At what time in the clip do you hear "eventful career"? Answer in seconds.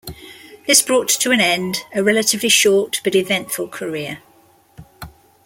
3.13-4.23